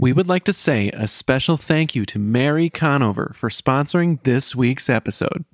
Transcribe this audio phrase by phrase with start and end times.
[0.00, 4.56] We would like to say a special thank you to Mary Conover for sponsoring this
[4.56, 5.44] week's episode.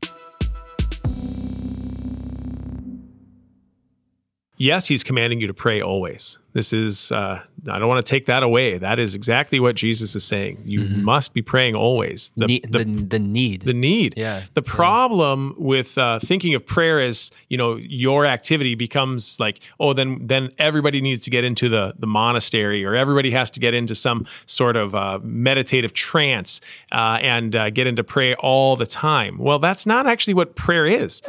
[4.58, 6.39] Yes, he's commanding you to pray always.
[6.55, 8.79] This is, uh, I don't want to take that away.
[8.79, 10.62] That is exactly what Jesus is saying.
[10.64, 11.02] You Mm-hmm.
[11.04, 12.32] must be praying always.
[12.39, 13.61] The, Ne- the, the, the need.
[13.62, 14.14] the need.
[14.16, 14.72] Yeah, The yeah.
[14.72, 20.27] problem with uh, thinking of prayer as you know your activity becomes like oh then
[20.27, 23.95] then everybody needs to get into the the monastery or everybody has to get into
[23.95, 29.36] some sort of uh, meditative trance uh, and uh, get into prayer all the time.
[29.36, 31.21] Well, that's not actually what prayer is.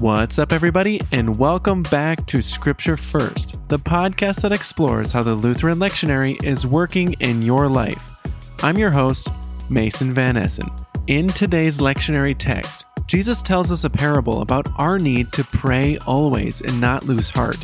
[0.00, 5.34] What's up, everybody, and welcome back to Scripture First, the podcast that explores how the
[5.34, 8.12] Lutheran lectionary is working in your life.
[8.62, 9.28] I'm your host,
[9.68, 10.70] Mason Van Essen.
[11.08, 16.60] In today's lectionary text, Jesus tells us a parable about our need to pray always
[16.60, 17.58] and not lose heart.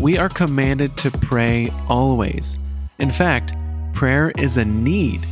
[0.00, 2.56] We are commanded to pray always.
[3.00, 3.52] In fact,
[3.92, 5.26] prayer is a need,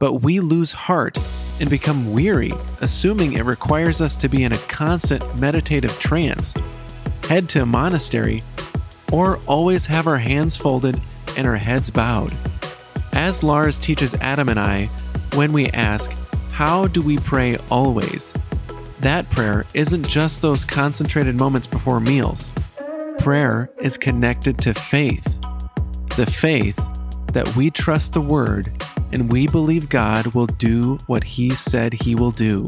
[0.00, 1.16] but we lose heart
[1.60, 6.54] and become weary, assuming it requires us to be in a constant meditative trance,
[7.28, 8.42] head to a monastery,
[9.12, 11.00] or always have our hands folded
[11.36, 12.34] and our heads bowed.
[13.12, 14.86] As Lars teaches Adam and I,
[15.34, 16.10] when we ask,
[16.52, 18.32] How do we pray always?
[19.00, 22.50] That prayer isn't just those concentrated moments before meals.
[23.18, 25.24] Prayer is connected to faith.
[26.16, 26.80] The faith
[27.32, 28.79] that we trust the Word
[29.12, 32.66] and we believe God will do what He said He will do.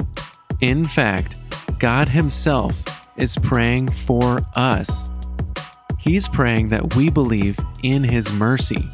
[0.61, 1.37] In fact,
[1.79, 2.83] God Himself
[3.17, 5.09] is praying for us.
[5.99, 8.89] He's praying that we believe in His mercy,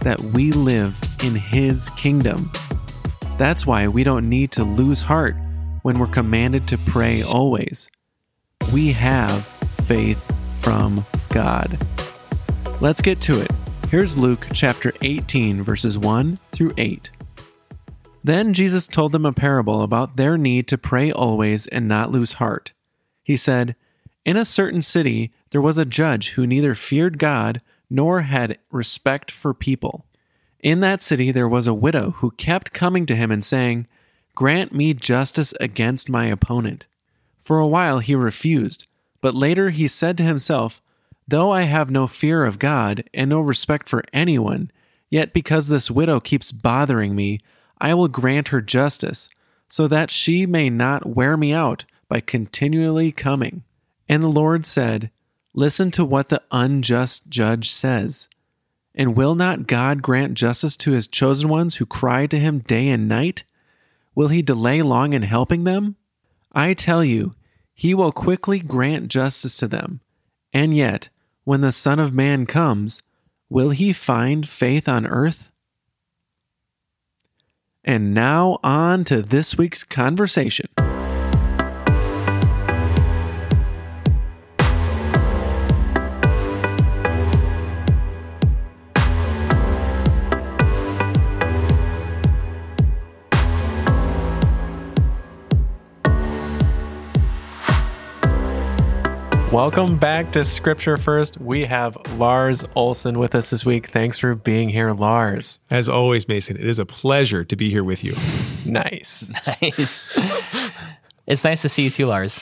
[0.00, 2.50] that we live in His kingdom.
[3.38, 5.36] That's why we don't need to lose heart
[5.82, 7.90] when we're commanded to pray always.
[8.72, 9.46] We have
[9.86, 10.20] faith
[10.58, 11.78] from God.
[12.80, 13.50] Let's get to it.
[13.96, 17.08] Here's Luke chapter 18, verses 1 through 8.
[18.22, 22.34] Then Jesus told them a parable about their need to pray always and not lose
[22.34, 22.72] heart.
[23.22, 23.74] He said,
[24.26, 29.30] In a certain city there was a judge who neither feared God nor had respect
[29.30, 30.04] for people.
[30.60, 33.86] In that city there was a widow who kept coming to him and saying,
[34.34, 36.86] Grant me justice against my opponent.
[37.42, 38.86] For a while he refused,
[39.22, 40.82] but later he said to himself,
[41.28, 44.70] Though I have no fear of God and no respect for anyone,
[45.10, 47.40] yet because this widow keeps bothering me,
[47.80, 49.28] I will grant her justice,
[49.68, 53.64] so that she may not wear me out by continually coming.
[54.08, 55.10] And the Lord said,
[55.52, 58.28] Listen to what the unjust judge says.
[58.94, 62.88] And will not God grant justice to his chosen ones who cry to him day
[62.88, 63.42] and night?
[64.14, 65.96] Will he delay long in helping them?
[66.52, 67.34] I tell you,
[67.74, 70.00] he will quickly grant justice to them.
[70.52, 71.10] And yet,
[71.46, 73.00] when the Son of Man comes,
[73.48, 75.48] will he find faith on earth?
[77.84, 80.66] And now on to this week's conversation.
[99.56, 101.40] Welcome back to Scripture First.
[101.40, 103.86] We have Lars Olson with us this week.
[103.86, 105.58] Thanks for being here, Lars.
[105.70, 108.14] As always, Mason, it is a pleasure to be here with you.
[108.70, 109.32] Nice.
[109.62, 110.04] Nice.
[111.26, 112.38] it's nice to see you too, Lars.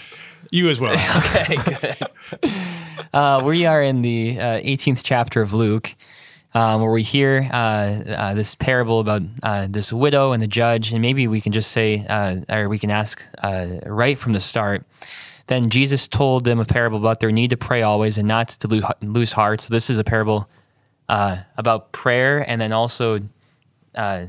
[0.51, 0.97] You as well.
[1.19, 1.57] Okay,
[2.43, 2.51] good.
[3.13, 5.95] Uh, we are in the uh, 18th chapter of Luke,
[6.53, 10.91] uh, where we hear uh, uh, this parable about uh, this widow and the judge,
[10.91, 14.41] and maybe we can just say, uh, or we can ask uh, right from the
[14.41, 14.85] start.
[15.47, 18.69] Then Jesus told them a parable about their need to pray always and not to
[19.03, 19.61] lose, heart.
[19.61, 20.49] So this is a parable
[21.09, 23.21] uh, about prayer, and then also
[23.95, 24.27] uh,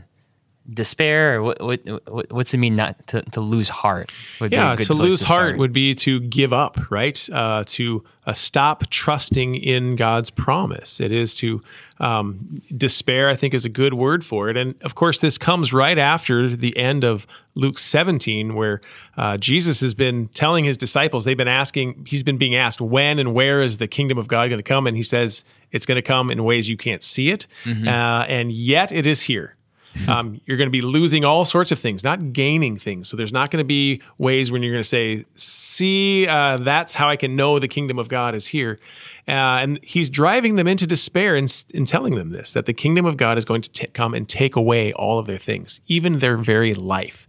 [0.69, 1.41] despair.
[1.43, 4.11] What, what, what, what's it mean not to, to lose heart?
[4.39, 7.29] Would be a yeah, to lose heart would be to give up, right?
[7.31, 10.99] Uh, to uh, stop trusting in God's promise.
[10.99, 11.61] It is to
[11.99, 14.57] um, despair, I think, is a good word for it.
[14.57, 18.81] And of course, this comes right after the end of Luke 17, where
[19.17, 23.19] uh, Jesus has been telling his disciples, they've been asking, he's been being asked, when
[23.19, 24.87] and where is the kingdom of God going to come?
[24.87, 27.47] And he says, it's going to come in ways you can't see it.
[27.87, 29.55] Uh, and yet it is here.
[30.07, 33.07] Um, you're going to be losing all sorts of things, not gaining things.
[33.07, 36.93] So there's not going to be ways when you're going to say, "See, uh, that's
[36.93, 38.79] how I can know the kingdom of God is here."
[39.27, 41.47] Uh, and he's driving them into despair in
[41.85, 44.55] telling them this: that the kingdom of God is going to ta- come and take
[44.55, 47.27] away all of their things, even their very life.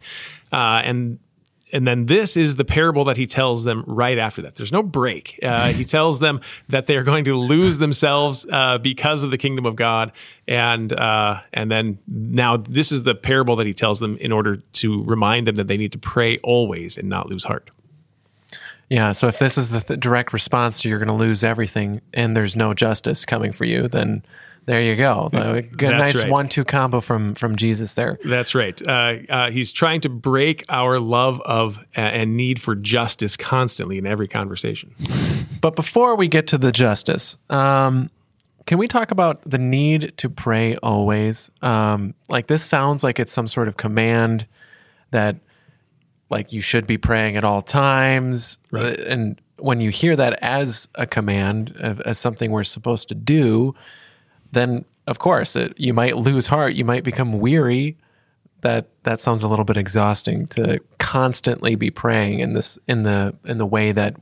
[0.52, 1.18] Uh, and
[1.76, 4.54] and then this is the parable that he tells them right after that.
[4.54, 5.38] There's no break.
[5.42, 6.40] Uh, he tells them
[6.70, 10.10] that they are going to lose themselves uh, because of the kingdom of God,
[10.48, 14.56] and uh, and then now this is the parable that he tells them in order
[14.56, 17.70] to remind them that they need to pray always and not lose heart.
[18.88, 19.12] Yeah.
[19.12, 22.34] So if this is the th- direct response to you're going to lose everything and
[22.34, 24.24] there's no justice coming for you, then
[24.66, 25.30] there you go.
[25.32, 26.30] A good, nice right.
[26.30, 28.18] one-two combo from from Jesus there.
[28.24, 28.80] That's right.
[28.86, 33.96] Uh, uh, he's trying to break our love of uh, and need for justice constantly
[33.96, 34.94] in every conversation.
[35.58, 38.10] But before we get to the justice, um,
[38.66, 41.50] can we talk about the need to pray always?
[41.62, 44.46] Um, like this sounds like it's some sort of command
[45.12, 45.36] that,
[46.30, 48.58] like, you should be praying at all times.
[48.70, 48.98] Right.
[48.98, 53.74] And when you hear that as a command, uh, as something we're supposed to do,
[54.56, 56.74] then of course it, you might lose heart.
[56.74, 57.96] You might become weary.
[58.62, 63.34] That that sounds a little bit exhausting to constantly be praying in this in the
[63.44, 64.16] in the way that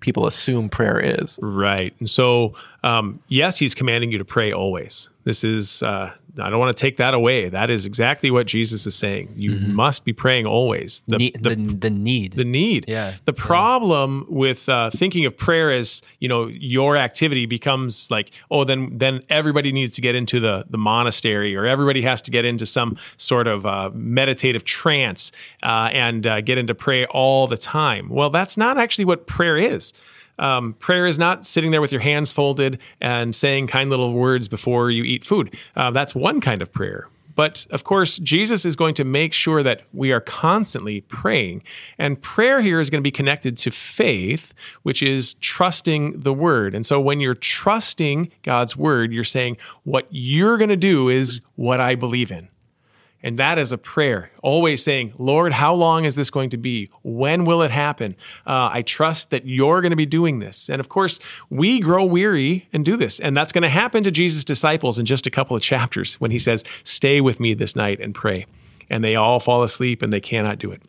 [0.00, 1.38] people assume prayer is.
[1.40, 1.94] Right.
[1.98, 5.08] And so, um, yes, he's commanding you to pray always.
[5.24, 7.48] This is, uh, I don't want to take that away.
[7.48, 9.34] That is exactly what Jesus is saying.
[9.36, 11.02] You must be praying always.
[11.06, 12.32] The, Ne- the, the, the need.
[12.32, 12.86] the need.
[12.88, 13.14] Yeah.
[13.24, 18.64] The problem with uh, thinking of prayer as you know your activity becomes like oh
[18.64, 22.44] then then everybody needs to get into the the monastery or everybody has to get
[22.44, 25.32] into some sort of uh, meditative trance
[25.62, 28.08] uh, and uh, get into prayer all the time.
[28.08, 29.92] Well, that's not actually what prayer is.
[30.38, 34.48] Um, prayer is not sitting there with your hands folded and saying kind little words
[34.48, 35.56] before you eat food.
[35.76, 37.08] Uh, that's one kind of prayer.
[37.34, 41.62] But of course, Jesus is going to make sure that we are constantly praying.
[41.98, 44.52] And prayer here is going to be connected to faith,
[44.82, 46.74] which is trusting the word.
[46.74, 51.40] And so when you're trusting God's word, you're saying, what you're going to do is
[51.56, 52.48] what I believe in.
[53.22, 56.90] And that is a prayer, always saying, Lord, how long is this going to be?
[57.02, 58.16] When will it happen?
[58.46, 60.68] Uh, I trust that you're going to be doing this.
[60.68, 63.20] And of course, we grow weary and do this.
[63.20, 66.32] And that's going to happen to Jesus' disciples in just a couple of chapters when
[66.32, 68.46] he says, Stay with me this night and pray.
[68.90, 70.82] And they all fall asleep and they cannot do it.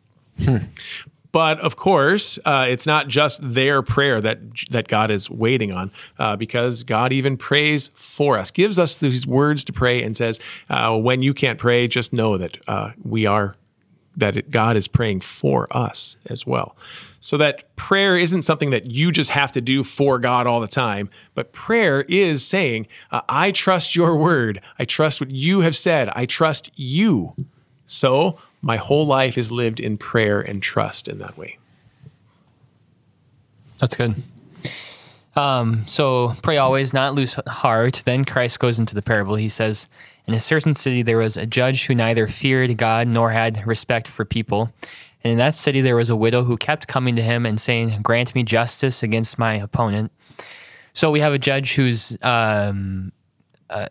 [1.33, 4.39] But of course, uh, it's not just their prayer that
[4.69, 9.25] that God is waiting on, uh, because God even prays for us, gives us these
[9.25, 10.39] words to pray, and says,
[10.69, 13.55] uh, "When you can't pray, just know that uh, we are
[14.15, 16.77] that it, God is praying for us as well."
[17.19, 20.67] So that prayer isn't something that you just have to do for God all the
[20.67, 24.61] time, but prayer is saying, uh, "I trust your word.
[24.77, 26.09] I trust what you have said.
[26.09, 27.33] I trust you."
[27.87, 31.59] So my whole life is lived in prayer and trust in that way.
[33.77, 34.15] That's good.
[35.35, 38.01] Um, so pray always, not lose heart.
[38.05, 39.35] Then Christ goes into the parable.
[39.35, 39.87] He says,
[40.25, 44.07] In a certain city there was a judge who neither feared God nor had respect
[44.07, 44.71] for people.
[45.23, 48.01] And in that city there was a widow who kept coming to him and saying,
[48.01, 50.13] Grant me justice against my opponent.
[50.93, 53.11] So we have a judge who's um,
[53.69, 53.89] a,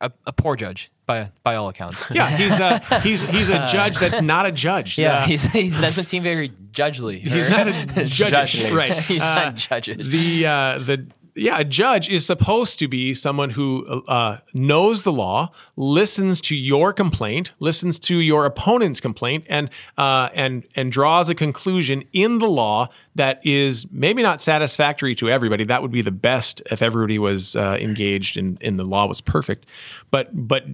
[0.00, 2.10] a, a poor judge by by all accounts.
[2.10, 4.96] Yeah, he's a he's he's a judge that's not a judge.
[4.98, 7.18] Yeah, Uh, he's, he doesn't seem very judgely.
[7.18, 8.62] he's not a judge.
[8.70, 8.92] Right.
[9.10, 10.08] he's Uh, not judges.
[10.10, 15.12] the uh, the yeah, a judge is supposed to be someone who uh, knows the
[15.12, 21.28] law, listens to your complaint, listens to your opponent's complaint, and uh, and and draws
[21.30, 25.64] a conclusion in the law that is maybe not satisfactory to everybody.
[25.64, 29.20] That would be the best if everybody was uh, engaged and in, the law was
[29.20, 29.66] perfect,
[30.10, 30.64] but but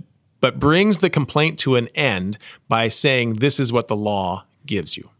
[0.46, 2.38] but brings the complaint to an end
[2.68, 5.10] by saying this is what the law gives you.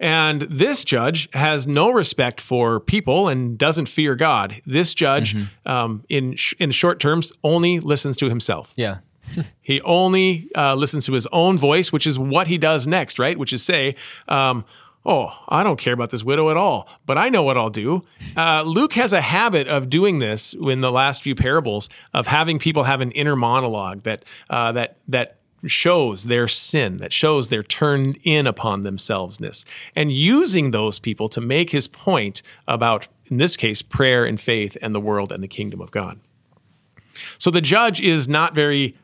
[0.00, 4.60] And this judge has no respect for people and doesn't fear God.
[4.66, 5.36] This judge,
[5.66, 8.72] um, in sh- in short terms, only listens to himself.
[8.76, 8.98] yeah.
[9.62, 13.38] He only uh, listens to his own voice, which is what he does next, right?
[13.38, 13.94] Which is say,
[14.28, 14.64] um,
[15.04, 18.04] "Oh, I don't care about this widow at all, but I know what I'll do."
[18.36, 22.58] Uh, Luke has a habit of doing this in the last few parables, of having
[22.58, 27.62] people have an inner monologue that uh, that that shows their sin, that shows they're
[27.62, 29.64] turned in upon themselvesness,
[29.96, 34.76] and using those people to make his point about, in this case, prayer and faith
[34.82, 36.20] and the world and the kingdom of God.
[37.38, 38.96] So the judge is not very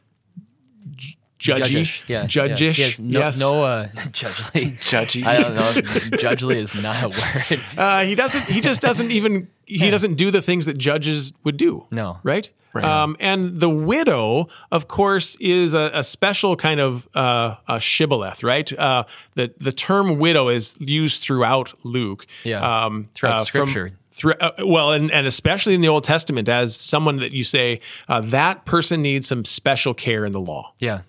[1.40, 2.02] judgy, Judgish.
[2.06, 2.24] Yeah.
[2.26, 2.78] judgish.
[2.78, 2.86] Yeah.
[2.88, 3.38] He no, yes.
[3.38, 4.72] no uh, judgely.
[4.80, 5.24] Judgy.
[5.24, 5.72] I don't know.
[6.18, 7.60] Judgely is not a word.
[7.78, 8.42] Uh, he doesn't.
[8.44, 9.48] He just doesn't even.
[9.64, 11.86] He doesn't do the things that judges would do.
[11.90, 12.18] No.
[12.22, 12.48] right.
[12.72, 12.84] Right.
[12.84, 18.44] Um, and the widow, of course, is a, a special kind of uh, a shibboleth,
[18.44, 18.72] right?
[18.78, 19.04] Uh,
[19.34, 22.26] the the term widow is used throughout Luke.
[22.44, 22.84] Yeah.
[22.84, 23.96] Um, Throughout uh, from- Scripture.
[24.12, 27.80] through, uh, well, and, and especially in the Old Testament, as someone that you say
[28.08, 30.72] uh, that person needs some special care in the law.
[30.78, 31.02] Yeah.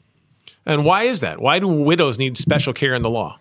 [0.66, 1.40] And why is that?
[1.42, 3.40] Why do widows need special care in the law?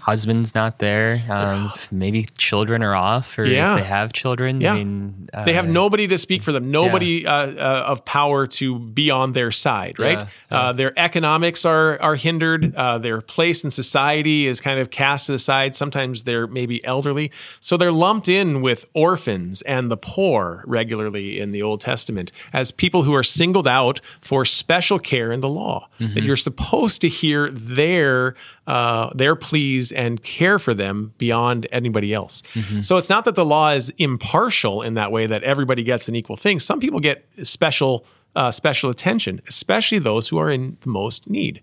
[0.00, 1.22] Husband's not there.
[1.28, 3.74] Um, maybe children are off, or Yeah.
[3.74, 4.60] if they have children.
[4.60, 4.72] Yeah.
[4.72, 8.46] I mean, uh, they have nobody to speak for them, nobody uh, uh, of power
[8.46, 10.18] to be on their side, right?
[10.18, 12.74] Yeah, Uh, their economics are are hindered.
[12.74, 15.74] Uh, their place in society is kind of cast to the side.
[15.74, 21.50] Sometimes they're maybe elderly, so they're lumped in with orphans and the poor regularly in
[21.52, 25.88] the Old Testament as people who are singled out for special care in the law.
[25.98, 28.34] That you're supposed to hear their
[28.68, 32.42] uh, their pleas and care for them beyond anybody else.
[32.82, 36.14] So it's not that the law is impartial in that way that everybody gets an
[36.14, 36.60] equal thing.
[36.60, 38.04] Some people get special
[38.36, 41.62] uh, special attention, especially those who are in the most need,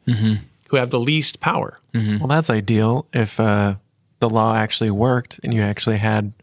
[0.70, 1.80] who have the least power.
[2.20, 3.76] Well, that's ideal if uh,
[4.20, 6.34] the law actually worked and you actually had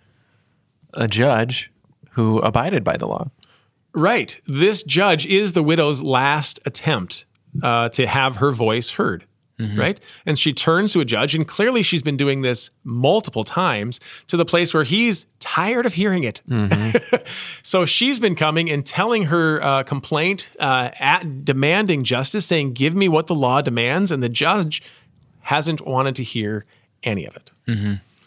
[0.95, 1.71] a judge
[2.13, 3.31] who abided by the law.
[3.95, 4.39] Right.
[4.47, 7.25] This judge is the widow's last attempt
[7.63, 9.25] uh, to have her voice heard.
[9.79, 10.01] Right.
[10.27, 14.37] And she turns to a judge, and clearly she's been doing this multiple times to
[14.37, 16.43] the place where he's tired of hearing it.
[17.63, 22.95] so she's been coming and telling her uh, complaint, uh, at, demanding justice, saying, Give
[22.97, 24.11] me what the law demands.
[24.11, 24.83] And the judge
[25.43, 26.65] hasn't wanted to hear
[27.05, 27.51] any of it.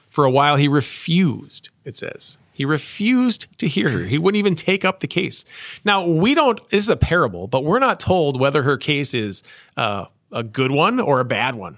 [0.10, 2.38] For a while, he refused, it says.
[2.54, 4.04] He refused to hear her.
[4.04, 5.44] He wouldn't even take up the case.
[5.84, 9.44] Now, we don't, this is a parable, but we're not told whether her case is
[9.76, 11.78] uh, a good one or a bad one.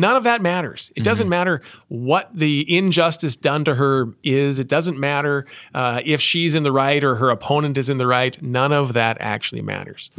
[0.00, 0.92] None of that matters.
[0.94, 4.60] It doesn't matter what the injustice done to her is.
[4.60, 8.06] It doesn't matter uh, if she's in the right or her opponent is in the
[8.06, 8.40] right.
[8.40, 10.12] None of that actually matters.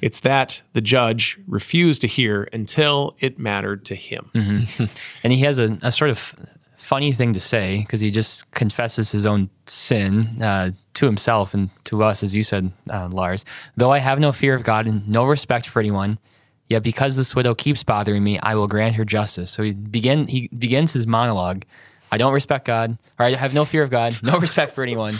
[0.00, 4.30] It's that the judge refused to hear until it mattered to him.
[5.22, 6.34] and he has a, a sort of
[6.76, 11.68] funny thing to say because he just confesses his own sin uh, to himself and
[11.84, 13.44] to us, as you said, uh, Lars.
[13.76, 16.18] Though I have no fear of God and no respect for anyone,
[16.68, 19.50] yet because this widow keeps bothering me, I will grant her justice.
[19.50, 21.64] So he begin he begins his monologue.
[22.12, 25.14] I don't respect God, or I have no fear of God, no respect for anyone.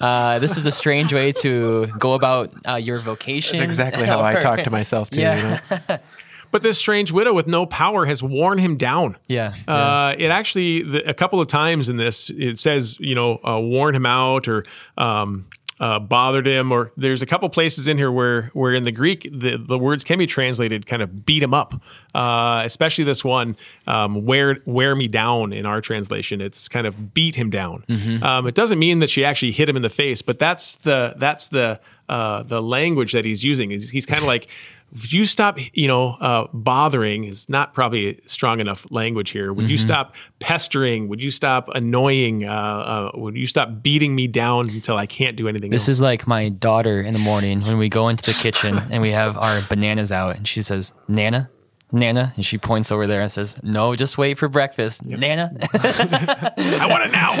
[0.00, 3.58] Uh, this is a strange way to go about uh, your vocation.
[3.58, 5.20] That's exactly how I talk to myself too.
[5.20, 5.58] Yeah.
[5.68, 5.96] You know?
[6.52, 9.16] But this strange widow with no power has worn him down.
[9.28, 13.38] Yeah, Uh, it actually, the, a couple of times in this, it says, you know,
[13.46, 14.64] uh, warn him out or
[14.98, 15.46] um,
[15.80, 19.28] uh, bothered him, or there's a couple places in here where, where in the Greek,
[19.32, 21.74] the, the words can be translated kind of beat him up.
[22.14, 23.56] Uh, especially this one,
[23.86, 26.40] um, wear, wear me down in our translation.
[26.40, 27.84] It's kind of beat him down.
[28.22, 31.14] Um, it doesn't mean that she actually hit him in the face, but that's the,
[31.16, 33.70] that's the, uh, the language that he's using.
[33.70, 34.48] He's, he's kind of like,
[34.92, 39.52] would you stop, you know, uh, bothering is not probably strong enough language here.
[39.52, 41.08] Would you stop pestering?
[41.08, 42.44] Would you stop annoying?
[42.44, 45.88] Uh, uh, would you stop beating me down until I can't do anything This else?
[45.88, 49.12] is like my daughter in the morning when we go into the kitchen and we
[49.12, 51.50] have our bananas out, and she says, "Nana,
[51.92, 56.86] Nana," and she points over there and says, "No, just wait for breakfast, Nana." I
[56.88, 57.32] want it now.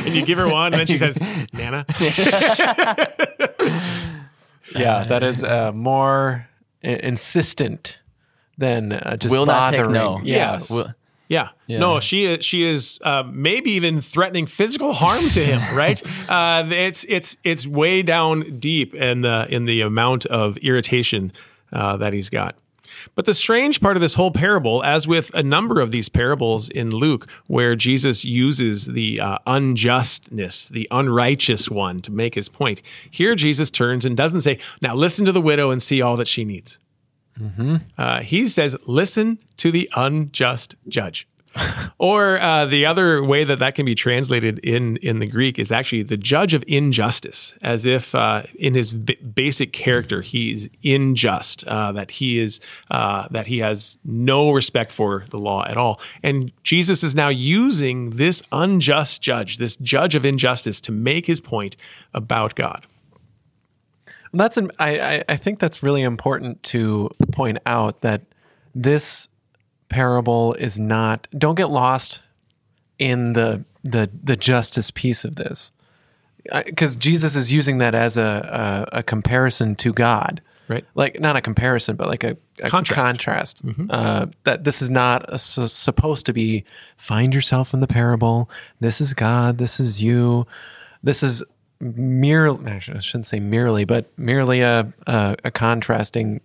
[0.04, 1.18] and you give her one, and then she says,
[1.52, 1.84] Nana.
[4.74, 6.48] Yeah, that is uh, more
[6.84, 7.98] i- insistent
[8.58, 9.94] than uh, just Will not take bothering.
[9.94, 10.20] no.
[10.24, 10.52] Yeah.
[10.52, 10.70] Yes.
[10.70, 10.92] Will-
[11.28, 11.48] Yeah.
[11.68, 15.60] No, she is, she is uh, maybe even threatening physical harm to him.
[15.76, 16.00] Right?
[16.30, 21.32] uh, it's it's it's way down deep in the in the amount of irritation
[21.72, 22.54] uh, that he's got.
[23.14, 26.68] But the strange part of this whole parable, as with a number of these parables
[26.68, 32.82] in Luke, where Jesus uses the uh, unjustness, the unrighteous one, to make his point,
[33.10, 36.28] here Jesus turns and doesn't say, "Now listen to the widow and see all that
[36.28, 36.78] she needs."
[37.98, 41.28] Uh, he says, listen to the unjust judge.
[41.98, 45.70] Or uh, the other way that that can be translated in, in the Greek is
[45.70, 51.64] actually the judge of injustice, as if uh, in his b- basic character he's unjust,
[51.66, 52.60] uh, that he is
[52.90, 56.00] uh, that he has no respect for the law at all.
[56.22, 61.40] And Jesus is now using this unjust judge, this judge of injustice, to make his
[61.40, 61.76] point
[62.12, 62.86] about God.
[64.32, 68.22] That's an, I, I I think that's really important to point out that
[68.74, 69.28] this
[69.88, 71.28] parable is not.
[71.36, 72.22] Don't get lost
[72.98, 75.70] in the the the justice piece of this,
[76.64, 80.84] because Jesus is using that as a, a a comparison to God, Right.
[80.96, 83.62] Like not a comparison, but like a, a Contrast.
[83.62, 83.62] contrast.
[83.88, 86.64] Uh, that this is not a, su- supposed to be.
[86.96, 88.50] Find yourself in the parable.
[88.80, 89.58] This is God.
[89.58, 90.44] This is you.
[91.04, 91.44] This is
[91.80, 92.68] merely.
[92.68, 96.40] I shouldn't say merely, but merely a a, a contrasting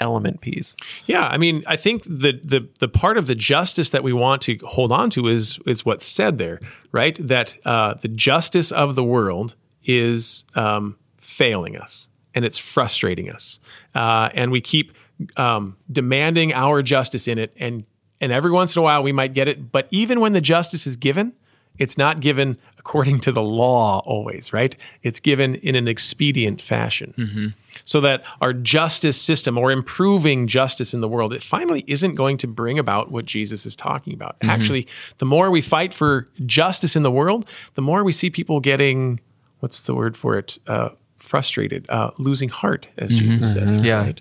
[0.00, 0.74] element piece.
[1.06, 4.42] Yeah, I mean, I think the the the part of the justice that we want
[4.42, 6.60] to hold on to is is what's said there,
[6.92, 7.16] right?
[7.26, 9.54] That uh, the justice of the world
[9.84, 13.60] is um, failing us and it's frustrating us,
[13.94, 14.92] uh, and we keep
[15.36, 17.84] um, demanding our justice in it and
[18.20, 19.72] and every once in a while we might get it.
[19.72, 21.34] But even when the justice is given,
[21.78, 24.74] it's not given according to the law always, right?
[25.02, 27.54] It's given in an expedient fashion.
[27.84, 32.38] So that our justice system or improving justice in the world, it finally isn't going
[32.38, 34.36] to bring about what Jesus is talking about.
[34.42, 34.86] Actually,
[35.18, 39.20] the more we fight for justice in the world, the more we see people getting,
[39.60, 40.58] what's the word for it?
[40.66, 43.84] Uh, frustrated, uh, losing heart, as Jesus said.
[43.84, 44.00] Yeah.
[44.00, 44.20] right?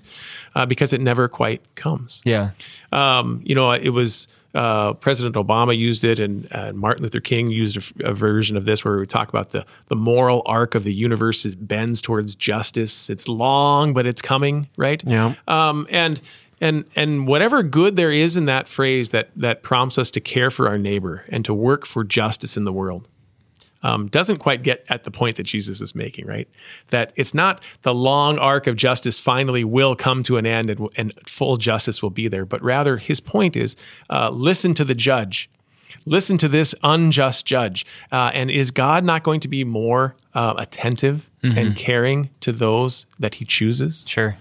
[0.53, 2.51] Uh, because it never quite comes Yeah.
[2.91, 7.49] um, you know, it was uh, President Obama used it, and uh, Martin Luther King
[7.49, 10.93] used a version of this where we talk about the the moral arc of the
[10.93, 13.09] universe it bends towards justice.
[13.09, 15.03] It's long, but it's coming, right?
[15.05, 15.35] Yeah.
[15.47, 16.21] Um, and
[16.59, 20.51] and and whatever good there is in that phrase that that prompts us to care
[20.51, 23.07] for our neighbor and to work for justice in the world
[23.83, 26.47] um, doesn't quite get at the point that Jesus is making, right?
[26.89, 30.89] That it's not the long arc of justice finally will come to an end and,
[30.95, 33.75] and full justice will be there, but rather his point is
[34.09, 35.49] uh, listen to the judge.
[36.05, 37.85] Listen to this unjust judge.
[38.11, 43.05] Uh, and is God not going to be more uh, attentive and caring to those
[43.17, 44.05] that he chooses?
[44.07, 44.37] Sure.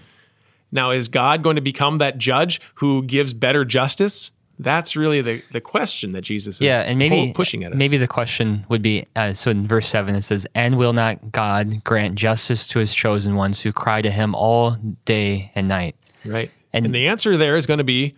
[0.71, 4.31] Now, is God going to become that judge who gives better justice?
[4.61, 7.77] That's really the, the question that Jesus is Yeah, and maybe pushing at us.
[7.77, 11.31] Maybe the question would be uh, so in verse seven it says, "And will not
[11.31, 14.71] God grant justice to His chosen ones who cry to Him all
[15.05, 16.51] day and night?" Right.
[16.73, 18.15] And- And, the answer there is going to be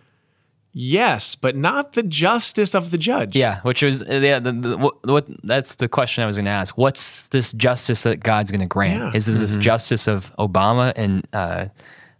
[0.72, 3.36] yes, but not the justice of the judge.
[3.36, 4.38] Yeah, which was uh, yeah.
[4.38, 6.76] The, the, what, what that's the question I was going to ask.
[6.76, 8.98] What's this justice that God's going to grant?
[8.98, 9.12] Yeah.
[9.16, 11.66] Is this this justice of Obama and uh,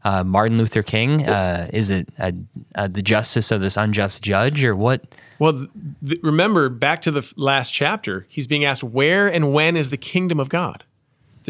[0.05, 1.27] uh, Martin Luther King?
[1.27, 2.33] Uh, is it uh,
[2.75, 5.03] uh, the justice of this unjust judge, or what?
[5.39, 5.69] Well,
[6.07, 9.97] th- remember back to the last chapter, he's being asked, where and when is the
[9.97, 10.85] kingdom of God?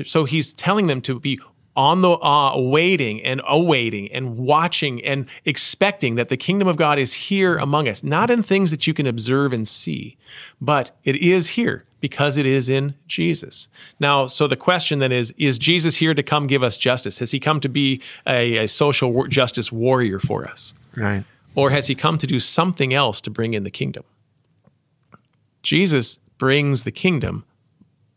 [0.04, 1.38] So he's telling them to be
[1.74, 6.98] on the uh, waiting and awaiting and watching and expecting that the kingdom of God
[6.98, 10.16] is here among us, not in things that you can observe and see,
[10.60, 13.68] but it is here because it is in Jesus.
[14.00, 17.20] Now, so the question then is Is Jesus here to come give us justice?
[17.20, 20.74] Has he come to be a, a social war- justice warrior for us?
[20.94, 21.24] Right.
[21.54, 24.04] Or has he come to do something else to bring in the kingdom?
[25.62, 27.44] Jesus brings the kingdom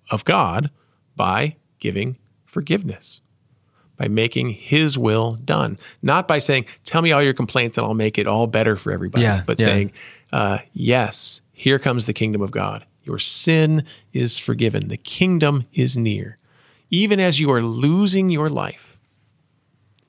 [0.10, 0.72] of God
[1.16, 3.22] by giving forgiveness,
[3.98, 7.94] by making his will done, not by saying, Tell me all your complaints and I'll
[7.94, 9.66] make it all better for everybody, Yeah, but yeah.
[9.66, 9.92] saying,
[10.32, 12.84] uh, Yes, here comes the kingdom of God.
[13.06, 16.38] Your sin is forgiven, the kingdom is near.
[16.90, 18.98] Even as you are losing your life,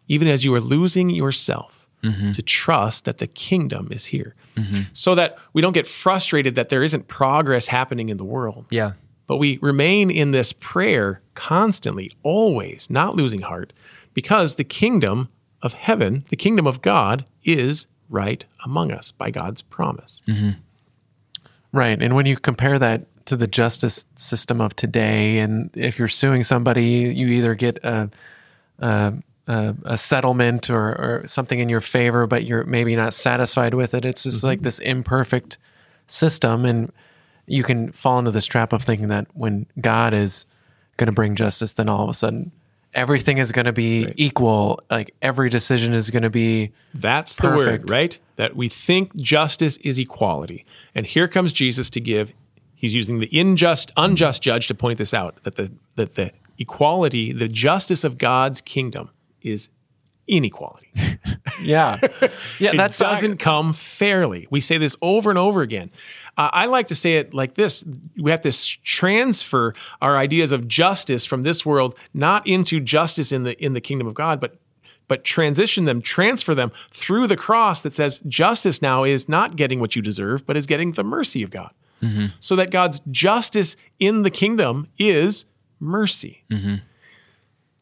[0.08, 2.32] even as you are losing yourself, mm-hmm.
[2.32, 4.34] to trust that the kingdom is here.
[4.56, 4.82] Mm-hmm.
[4.92, 8.92] So that we don't get frustrated that there isn't progress happening in the world, Yeah,
[9.26, 13.72] but we remain in this prayer constantly, always, not losing heart,
[14.14, 15.28] because the kingdom
[15.62, 20.22] of heaven, the kingdom of God, is right among us by God's promise.
[20.28, 20.60] Mm-hmm.
[21.76, 22.00] Right.
[22.02, 26.42] And when you compare that to the justice system of today, and if you're suing
[26.42, 28.08] somebody, you either get a,
[28.78, 29.12] a,
[29.46, 33.92] a, a settlement or, or something in your favor, but you're maybe not satisfied with
[33.92, 34.06] it.
[34.06, 34.64] It's just like mm-hmm.
[34.64, 35.58] this imperfect
[36.06, 36.64] system.
[36.64, 36.90] And
[37.46, 40.46] you can fall into this trap of thinking that when God is
[40.96, 42.52] going to bring justice, then all of a sudden
[42.94, 44.80] everything is going to be equal.
[44.90, 48.18] Like every decision is going to be That's the word, right?
[48.36, 50.64] That we think justice is equality.
[50.96, 52.32] And here comes Jesus to give,
[52.74, 57.34] he's using the unjust, unjust judge to point this out that the, that the equality,
[57.34, 59.10] the justice of God's kingdom
[59.42, 59.68] is
[60.26, 60.88] inequality.
[61.62, 61.98] yeah,
[62.58, 62.70] yeah.
[62.72, 64.48] it that's doesn't come fairly.
[64.50, 65.90] We say this over and over again.
[66.38, 67.84] Uh, I like to say it like this:
[68.16, 73.44] we have to transfer our ideas of justice from this world not into justice in
[73.44, 74.56] the in the kingdom of God, but
[75.08, 79.80] but transition them, transfer them through the cross that says justice now is not getting
[79.80, 81.70] what you deserve, but is getting the mercy of God.
[82.02, 82.26] Mm-hmm.
[82.40, 85.46] So that God's justice in the kingdom is
[85.80, 86.44] mercy.
[86.50, 86.76] Mm-hmm.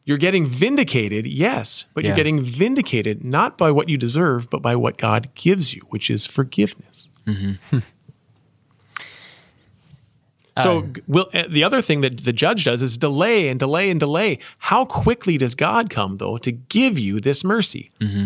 [0.05, 2.09] You're getting vindicated, yes, but Yeah.
[2.09, 6.09] you're getting vindicated not by what you deserve, but by what God gives you, which
[6.09, 7.09] is forgiveness.
[7.25, 7.79] Mm-hmm.
[10.63, 13.59] so, uh, g- will, uh, the other thing that the judge does is delay and
[13.59, 14.39] delay and delay.
[14.59, 17.91] How quickly does God come, though, to give you this mercy?
[17.99, 18.25] Mm-hmm.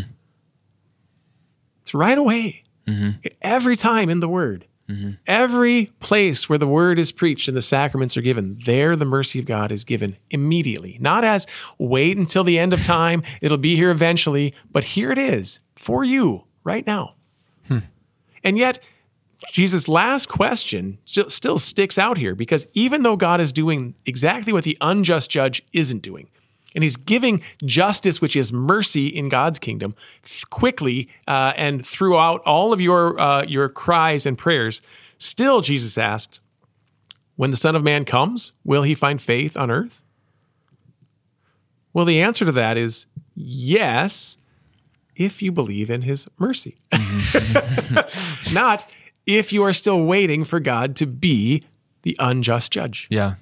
[1.81, 2.63] It's right away.
[2.87, 3.27] Mm-hmm.
[3.41, 4.65] Every time in the Word.
[4.89, 5.11] Mm-hmm.
[5.27, 9.37] Every place where the word is preached and the sacraments are given, there the mercy
[9.37, 10.97] of God is given immediately.
[10.99, 11.45] Not as
[11.77, 16.03] wait until the end of time, it'll be here eventually, but here it is for
[16.03, 17.13] you right now.
[17.67, 17.79] Hmm.
[18.43, 18.79] And yet,
[19.51, 24.63] Jesus' last question still, sticks out here because even though God is doing exactly what
[24.63, 26.27] the unjust judge isn't doing,
[26.75, 29.95] And he's giving justice, which is mercy in God's kingdom,
[30.51, 34.81] quickly uh, and throughout all of your uh, your cries and prayers.
[35.17, 36.39] Still, Jesus asked,
[37.37, 40.03] "When the Son of Man comes, will he find faith on earth?"
[41.91, 44.37] Well, the answer to that is yes,
[45.15, 46.77] if you believe in his mercy.
[48.53, 48.85] Not
[49.29, 51.63] if you are still waiting for God to be
[52.01, 53.07] the unjust judge.
[53.09, 53.35] Yeah.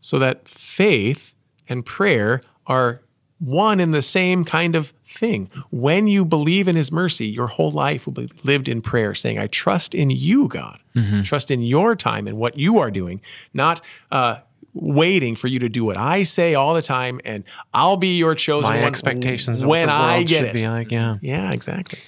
[0.00, 1.34] So that faith
[1.66, 3.00] and prayer are
[3.38, 5.50] one and the same kind of thing.
[5.70, 9.38] When you believe in his mercy, your whole life will be lived in prayer, saying,
[9.38, 10.78] I trust in you, God.
[11.24, 13.20] Trust in your time and what you are doing,
[13.52, 13.82] not
[14.12, 14.38] uh,
[14.74, 18.34] waiting for you to do what I say all the time and I'll be your
[18.34, 20.54] chosen My one expectations of when what the world I get should it.
[20.54, 20.90] be like.
[20.90, 21.16] Yeah.
[21.20, 21.98] yeah, exactly.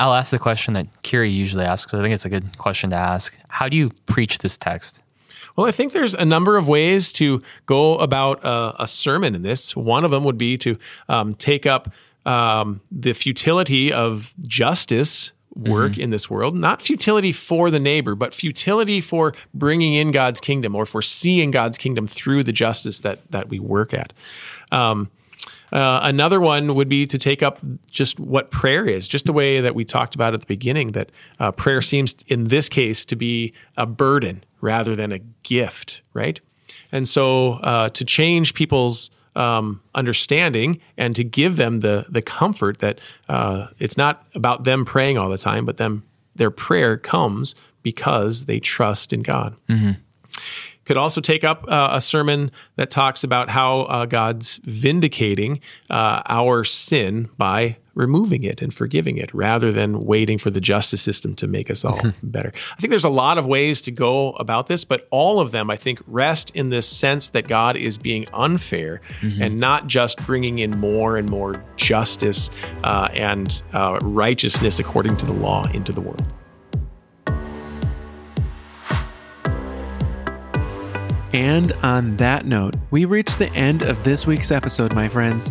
[0.00, 1.92] I'll ask the question that Kiri usually asks.
[1.92, 3.34] I think it's a good question to ask.
[3.48, 5.00] How do you preach this text?
[5.56, 9.42] Well, I think there's a number of ways to go about uh, a sermon in
[9.42, 9.74] this.
[9.74, 11.90] One of them would be to um, take up
[12.24, 18.32] um, the futility of justice work in this world, not futility for the neighbor, but
[18.32, 23.28] futility for bringing in God's kingdom or for seeing God's kingdom through the justice that
[23.30, 24.12] that we work at.
[24.70, 25.10] Um,
[25.72, 29.60] uh, another one would be to take up just what prayer is, just the way
[29.60, 33.16] that we talked about at the beginning, that uh, prayer seems in this case to
[33.16, 36.40] be a burden rather than a gift, right?
[36.90, 42.78] And so uh, to change people's um, understanding and to give them the the comfort
[42.78, 46.02] that uh, it's not about them praying all the time, but them
[46.34, 49.54] their prayer comes because they trust in God
[50.88, 56.22] could also take up uh, a sermon that talks about how uh, God's vindicating uh,
[56.24, 61.34] our sin by removing it and forgiving it rather than waiting for the justice system
[61.34, 62.54] to make us all better.
[62.74, 65.70] I think there's a lot of ways to go about this, but all of them,
[65.70, 69.02] I think, rest in this sense that God is being unfair
[69.42, 72.48] and not just bringing in more and more justice
[72.82, 76.24] uh, and uh, righteousness according to the law into the world.
[81.32, 85.50] And on that note, we reached the end of this week's episode, my friends.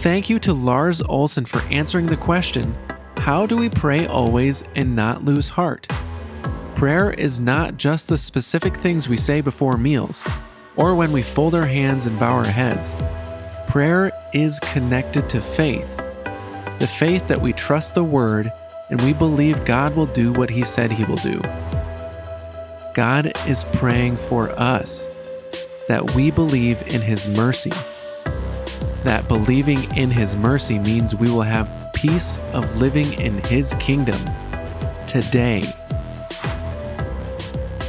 [0.00, 2.76] Thank you to Lars Olson for answering the question
[3.16, 5.88] How do we pray always and not lose heart?
[6.74, 10.24] Prayer is not just the specific things we say before meals
[10.76, 12.94] or when we fold our hands and bow our heads.
[13.68, 15.98] Prayer is connected to faith
[16.78, 18.52] the faith that we trust the Word
[18.88, 21.40] and we believe God will do what He said He will do.
[22.98, 25.08] God is praying for us
[25.86, 27.70] that we believe in His mercy.
[29.04, 34.20] That believing in His mercy means we will have peace of living in His kingdom
[35.06, 35.62] today.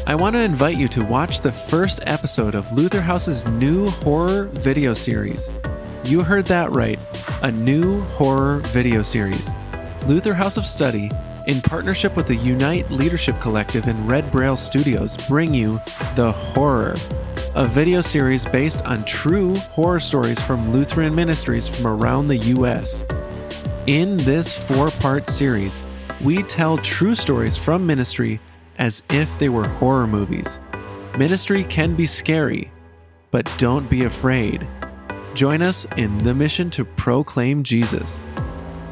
[0.05, 4.49] I want to invite you to watch the first episode of Luther House's new horror
[4.53, 5.49] video series.
[6.05, 6.99] You heard that right
[7.41, 9.49] a new horror video series.
[10.05, 11.09] Luther House of Study,
[11.49, 15.81] in partnership with the Unite Leadership Collective and Red Braille Studios, bring you
[16.13, 16.93] The Horror,
[17.55, 23.03] a video series based on true horror stories from Lutheran ministries from around the U.S.
[23.87, 25.81] In this four part series,
[26.21, 28.39] we tell true stories from ministry
[28.77, 30.59] as if they were horror movies.
[31.17, 32.71] Ministry can be scary,
[33.31, 34.67] but don't be afraid.
[35.33, 38.21] Join us in the mission to proclaim Jesus.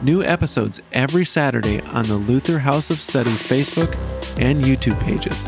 [0.03, 3.89] New episodes every Saturday on the Luther House of Study Facebook
[4.39, 5.47] and YouTube pages.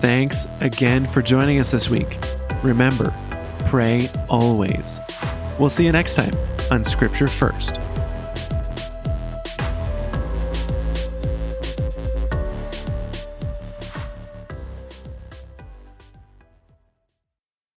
[0.00, 2.18] Thanks again for joining us this week.
[2.62, 3.14] Remember,
[3.66, 5.00] pray always.
[5.58, 6.32] We'll see you next time
[6.70, 7.89] on Scripture First.